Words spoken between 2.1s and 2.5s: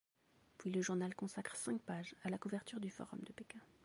à la